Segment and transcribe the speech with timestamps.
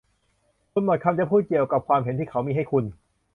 [0.71, 2.83] คุณหมดคำจะพูดเกี่ยวกับความเห็นที่เขามีให้คุณ